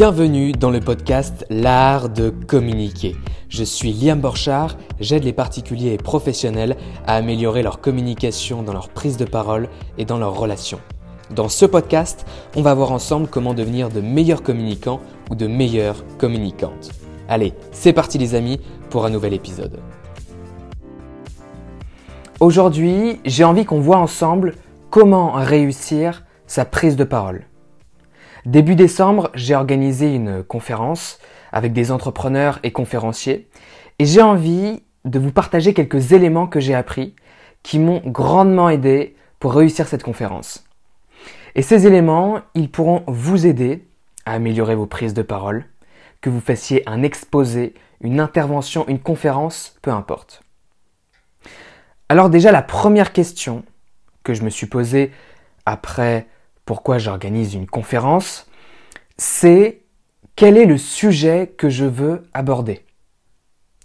[0.00, 3.16] Bienvenue dans le podcast L'art de communiquer.
[3.50, 8.88] Je suis Liam Borchard, j'aide les particuliers et professionnels à améliorer leur communication dans leur
[8.88, 9.68] prise de parole
[9.98, 10.80] et dans leurs relations.
[11.36, 12.24] Dans ce podcast,
[12.56, 15.00] on va voir ensemble comment devenir de meilleurs communicants
[15.30, 16.92] ou de meilleures communicantes.
[17.28, 18.58] Allez, c'est parti les amis
[18.88, 19.80] pour un nouvel épisode.
[22.40, 24.54] Aujourd'hui, j'ai envie qu'on voit ensemble
[24.88, 27.49] comment réussir sa prise de parole.
[28.46, 31.18] Début décembre, j'ai organisé une conférence
[31.52, 33.48] avec des entrepreneurs et conférenciers
[33.98, 37.14] et j'ai envie de vous partager quelques éléments que j'ai appris
[37.62, 40.64] qui m'ont grandement aidé pour réussir cette conférence.
[41.54, 43.86] Et ces éléments, ils pourront vous aider
[44.24, 45.66] à améliorer vos prises de parole,
[46.20, 50.42] que vous fassiez un exposé, une intervention, une conférence, peu importe.
[52.08, 53.64] Alors déjà, la première question
[54.22, 55.12] que je me suis posée
[55.66, 56.26] après
[56.70, 58.46] pourquoi j'organise une conférence,
[59.16, 59.80] c'est
[60.36, 62.84] quel est le sujet que je veux aborder.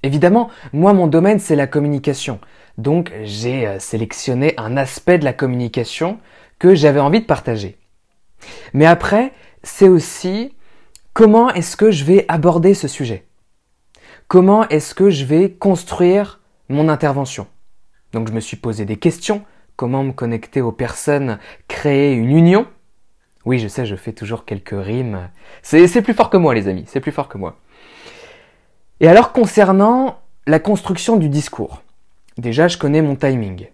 [0.03, 2.39] Évidemment, moi, mon domaine, c'est la communication.
[2.77, 6.19] Donc, j'ai euh, sélectionné un aspect de la communication
[6.59, 7.79] que j'avais envie de partager.
[8.73, 10.53] Mais après, c'est aussi
[11.13, 13.25] comment est-ce que je vais aborder ce sujet?
[14.27, 17.47] Comment est-ce que je vais construire mon intervention?
[18.13, 19.43] Donc, je me suis posé des questions.
[19.75, 22.67] Comment me connecter aux personnes, créer une union?
[23.45, 25.29] Oui, je sais, je fais toujours quelques rimes.
[25.61, 27.57] C'est plus fort que moi, les amis, c'est plus fort que moi.
[28.99, 31.81] Et alors, concernant la construction du discours,
[32.37, 33.67] déjà, je connais mon timing.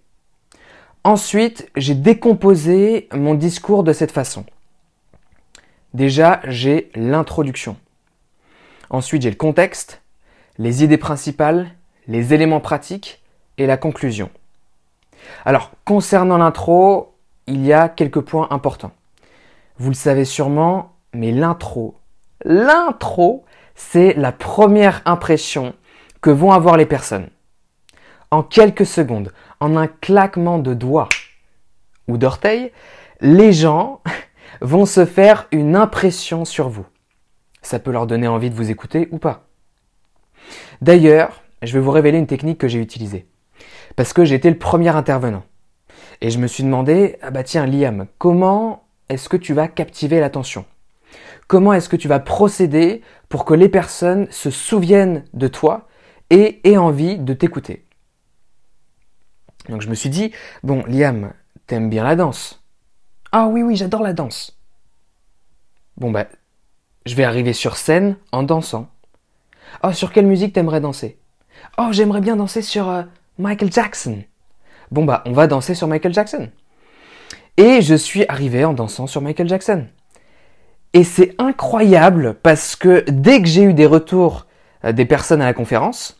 [1.04, 4.46] Ensuite, j'ai décomposé mon discours de cette façon.
[5.94, 7.76] Déjà, j'ai l'introduction.
[8.90, 10.02] Ensuite, j'ai le contexte,
[10.58, 11.72] les idées principales,
[12.08, 13.24] les éléments pratiques
[13.58, 14.30] et la conclusion.
[15.46, 17.16] Alors, concernant l'intro,
[17.48, 18.92] il y a quelques points importants.
[19.82, 21.96] Vous le savez sûrement, mais l'intro,
[22.46, 25.74] l'intro, c'est la première impression
[26.22, 27.30] que vont avoir les personnes.
[28.30, 31.10] En quelques secondes, en un claquement de doigts
[32.08, 32.72] ou d'orteils,
[33.22, 34.04] les gens
[34.62, 36.86] vont se faire une impression sur vous.
[37.64, 39.48] Ça peut leur donner envie de vous écouter ou pas.
[40.84, 43.26] D'ailleurs, je vais vous révéler une technique que j'ai utilisée.
[43.96, 45.42] Parce que j'étais le premier intervenant.
[46.22, 50.22] Et je me suis demandé, ah bah tiens Liam, comment est-ce que tu vas captiver
[50.22, 50.66] l'attention?
[51.48, 55.88] Comment est-ce que tu vas procéder pour que les personnes se souviennent de toi
[56.30, 57.86] et aient envie de t'écouter?
[59.68, 60.32] Donc je me suis dit,
[60.64, 61.34] bon Liam,
[61.68, 62.64] t'aimes bien la danse
[63.34, 64.58] Ah oui oui, j'adore la danse.
[65.98, 66.28] Bon bah,
[67.06, 68.88] je vais arriver sur scène en dansant.
[69.84, 71.20] Oh, sur quelle musique t'aimerais danser?
[71.78, 73.04] Oh, j'aimerais bien danser sur euh,
[73.38, 74.24] Michael Jackson.
[74.90, 76.50] Bon bah, on va danser sur Michael Jackson.
[77.58, 79.88] Et je suis arrivé en dansant sur Michael Jackson.
[80.94, 84.46] Et c'est incroyable parce que dès que j'ai eu des retours
[84.84, 86.20] euh, des personnes à la conférence,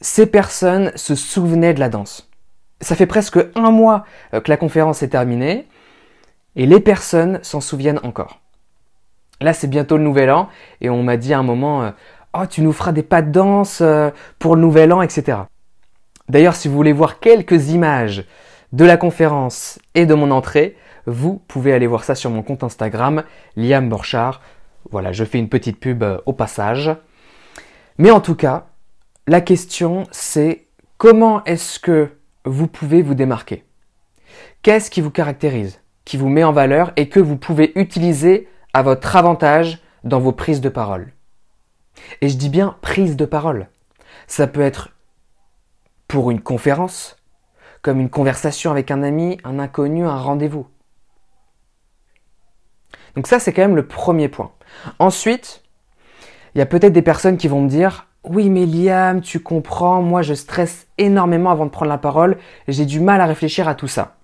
[0.00, 2.28] ces personnes se souvenaient de la danse.
[2.80, 4.04] Ça fait presque un mois
[4.34, 5.68] euh, que la conférence est terminée
[6.56, 8.40] et les personnes s'en souviennent encore.
[9.40, 10.48] Là, c'est bientôt le nouvel an
[10.80, 11.90] et on m'a dit à un moment euh,
[12.32, 13.82] Oh, tu nous feras des pas de danse
[14.38, 15.38] pour le nouvel an, etc.
[16.28, 18.24] D'ailleurs, si vous voulez voir quelques images
[18.72, 20.76] de la conférence et de mon entrée,
[21.06, 23.24] vous pouvez aller voir ça sur mon compte Instagram,
[23.56, 24.40] Liam Borchard.
[24.90, 26.90] Voilà, je fais une petite pub euh, au passage.
[27.98, 28.66] Mais en tout cas,
[29.26, 30.66] la question c'est
[30.98, 32.10] comment est-ce que
[32.44, 33.64] vous pouvez vous démarquer?
[34.62, 38.82] Qu'est-ce qui vous caractérise, qui vous met en valeur et que vous pouvez utiliser à
[38.82, 41.12] votre avantage dans vos prises de parole?
[42.20, 43.68] Et je dis bien prise de parole.
[44.26, 44.90] Ça peut être
[46.08, 47.16] pour une conférence,
[47.82, 50.66] comme une conversation avec un ami, un inconnu, un rendez-vous.
[53.16, 54.52] Donc ça, c'est quand même le premier point.
[54.98, 55.62] Ensuite,
[56.54, 60.02] il y a peut-être des personnes qui vont me dire, oui, mais Liam, tu comprends,
[60.02, 62.38] moi je stresse énormément avant de prendre la parole,
[62.68, 64.16] j'ai du mal à réfléchir à tout ça.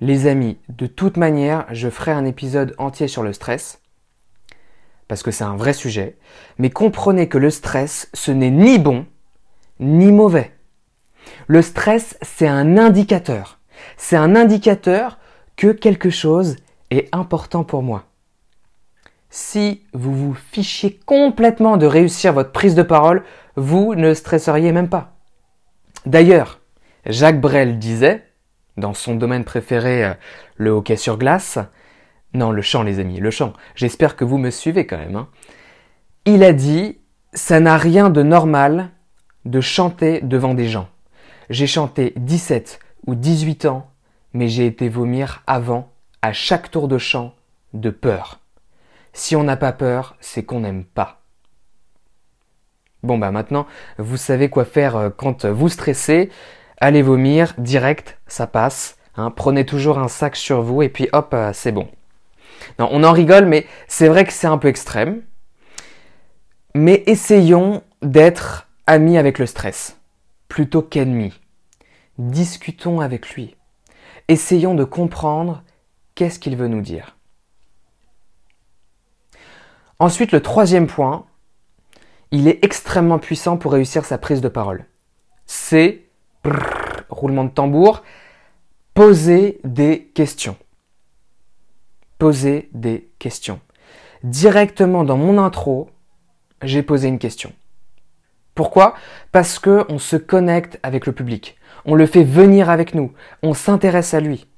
[0.00, 3.80] Les amis, de toute manière, je ferai un épisode entier sur le stress,
[5.08, 6.18] parce que c'est un vrai sujet,
[6.58, 9.06] mais comprenez que le stress, ce n'est ni bon,
[9.80, 10.52] ni mauvais.
[11.48, 13.58] Le stress, c'est un indicateur.
[13.96, 15.18] C'est un indicateur
[15.56, 16.56] que quelque chose
[16.90, 18.04] est important pour moi.
[19.30, 23.24] Si vous vous fichiez complètement de réussir votre prise de parole,
[23.56, 25.16] vous ne stresseriez même pas.
[26.04, 26.60] D'ailleurs,
[27.06, 28.24] Jacques Brel disait,
[28.76, 30.14] dans son domaine préféré, euh,
[30.56, 31.58] le hockey sur glace,
[32.34, 35.28] non, le chant les amis, le chant, j'espère que vous me suivez quand même, hein.
[36.26, 36.98] il a dit,
[37.32, 38.90] ça n'a rien de normal
[39.46, 40.88] de chanter devant des gens.
[41.50, 43.90] J'ai chanté 17 ou 18 ans,
[44.32, 45.90] mais j'ai été vomir avant,
[46.22, 47.34] à chaque tour de chant,
[47.72, 48.40] de peur.
[49.12, 51.22] Si on n'a pas peur, c'est qu'on n'aime pas.
[53.02, 53.66] Bon bah maintenant,
[53.98, 56.30] vous savez quoi faire euh, quand vous stressez.
[56.80, 58.96] Allez vomir, direct, ça passe.
[59.16, 59.32] Hein.
[59.32, 61.88] prenez toujours un sac sur vous et puis hop, euh, c'est bon.
[62.78, 65.22] Non, on en rigole, mais c'est vrai que c'est un peu extrême.
[66.74, 69.97] Mais essayons d'être amis avec le stress,
[70.48, 71.38] plutôt qu'ennemis.
[72.18, 73.56] Discutons avec lui.
[74.28, 75.62] Essayons de comprendre
[76.14, 77.16] qu'est-ce qu'il veut nous dire.
[79.98, 81.26] Ensuite, le troisième point,
[82.30, 84.86] il est extrêmement puissant pour réussir sa prise de parole.
[85.46, 86.04] C'est,
[87.08, 88.02] roulement de tambour,
[88.94, 90.56] poser des questions.
[92.18, 93.60] Poser des questions.
[94.24, 95.90] Directement dans mon intro,
[96.62, 97.52] j'ai posé une question.
[98.58, 98.96] Pourquoi
[99.30, 101.56] Parce que on se connecte avec le public.
[101.84, 103.12] On le fait venir avec nous.
[103.40, 104.48] On s'intéresse à lui.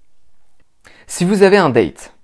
[1.07, 2.15] Si vous avez un date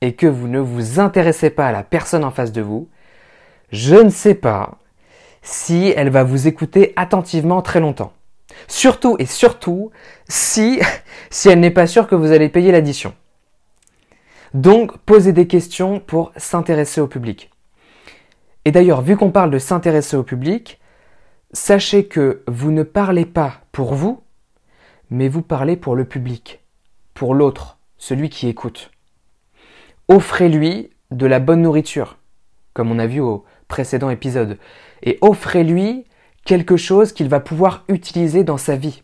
[0.00, 2.88] et que vous ne vous intéressez pas à la personne en face de vous,
[3.70, 4.78] je ne sais pas
[5.42, 8.12] si elle va vous écouter attentivement très longtemps.
[8.66, 9.92] Surtout et surtout
[10.28, 10.80] si,
[11.30, 13.14] si elle n'est pas sûre que vous allez payer l'addition.
[14.54, 17.48] Donc, posez des questions pour s'intéresser au public.
[18.64, 20.79] Et d'ailleurs, vu qu'on parle de s'intéresser au public,
[21.52, 24.22] sachez que vous ne parlez pas pour vous,
[25.10, 26.60] mais vous parlez pour le public,
[27.14, 28.90] pour l'autre, celui qui écoute.
[30.08, 32.18] Offrez-lui de la bonne nourriture,
[32.72, 34.58] comme on a vu au précédent épisode,
[35.02, 36.04] et offrez-lui
[36.44, 39.02] quelque chose qu'il va pouvoir utiliser dans sa vie,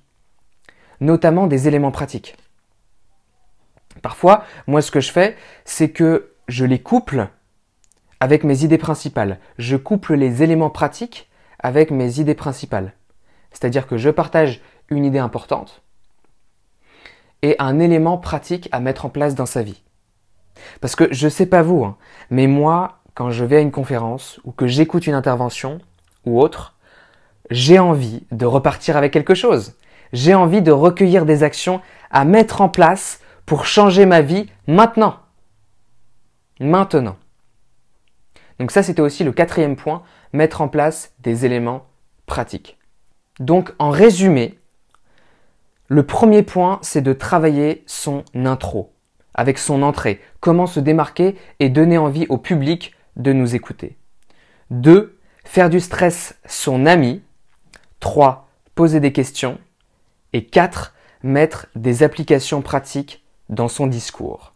[1.00, 2.36] notamment des éléments pratiques.
[4.02, 7.28] Parfois, moi ce que je fais, c'est que je les couple
[8.20, 9.38] avec mes idées principales.
[9.58, 11.28] Je couple les éléments pratiques
[11.58, 12.92] avec mes idées principales.
[13.52, 15.82] C'est-à-dire que je partage une idée importante
[17.42, 19.82] et un élément pratique à mettre en place dans sa vie.
[20.80, 21.96] Parce que je sais pas vous, hein,
[22.30, 25.78] mais moi, quand je vais à une conférence ou que j'écoute une intervention
[26.24, 26.76] ou autre,
[27.50, 29.74] j'ai envie de repartir avec quelque chose.
[30.12, 31.80] J'ai envie de recueillir des actions
[32.10, 35.16] à mettre en place pour changer ma vie maintenant.
[36.58, 37.16] Maintenant.
[38.58, 40.02] Donc ça, c'était aussi le quatrième point,
[40.32, 41.86] mettre en place des éléments
[42.26, 42.78] pratiques.
[43.40, 44.58] Donc en résumé,
[45.88, 48.92] le premier point, c'est de travailler son intro,
[49.34, 53.96] avec son entrée, comment se démarquer et donner envie au public de nous écouter.
[54.70, 55.18] 2.
[55.44, 57.22] Faire du stress son ami.
[58.00, 58.48] 3.
[58.74, 59.58] Poser des questions.
[60.32, 60.92] Et 4.
[61.22, 64.54] Mettre des applications pratiques dans son discours.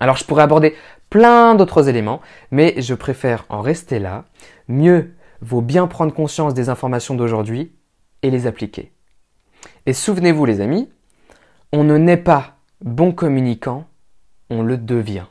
[0.00, 0.74] Alors je pourrais aborder
[1.10, 2.20] plein d'autres éléments,
[2.50, 4.24] mais je préfère en rester là.
[4.68, 5.12] Mieux
[5.42, 7.72] vaut bien prendre conscience des informations d'aujourd'hui
[8.22, 8.92] et les appliquer.
[9.86, 10.88] Et souvenez-vous les amis,
[11.72, 13.84] on ne naît pas bon communicant,
[14.48, 15.26] on le devient.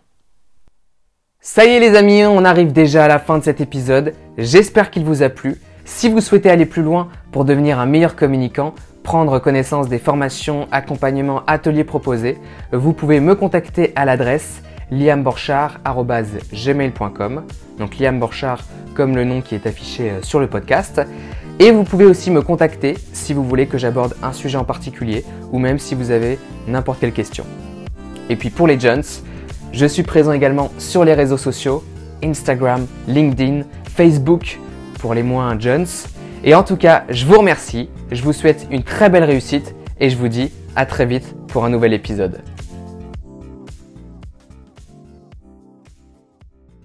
[1.41, 4.13] Ça y est les amis, on arrive déjà à la fin de cet épisode.
[4.37, 5.55] J'espère qu'il vous a plu.
[5.85, 10.67] Si vous souhaitez aller plus loin pour devenir un meilleur communicant, prendre connaissance des formations,
[10.71, 12.37] accompagnements, ateliers proposés,
[12.71, 17.43] vous pouvez me contacter à l'adresse liamborchard.gmail.com
[17.77, 18.63] Donc Liam Borchard
[18.93, 21.01] comme le nom qui est affiché euh, sur le podcast.
[21.59, 25.25] Et vous pouvez aussi me contacter si vous voulez que j'aborde un sujet en particulier
[25.51, 27.45] ou même si vous avez n'importe quelle question.
[28.29, 29.03] Et puis pour les Jones,
[29.71, 31.83] je suis présent également sur les réseaux sociaux,
[32.23, 34.59] Instagram, LinkedIn, Facebook
[34.99, 35.87] pour les moins Jones.
[36.43, 40.09] Et en tout cas, je vous remercie, je vous souhaite une très belle réussite et
[40.09, 42.41] je vous dis à très vite pour un nouvel épisode.